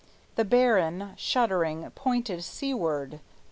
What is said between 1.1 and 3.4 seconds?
shuddering, pointed seaward.